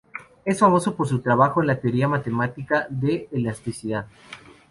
Es 0.45 0.57
famoso 0.57 0.95
por 0.95 1.07
su 1.07 1.19
trabajo 1.21 1.61
en 1.61 1.67
la 1.67 1.79
teoría 1.79 2.07
matemática 2.07 2.87
de 2.89 3.29
elasticidad. 3.31 4.07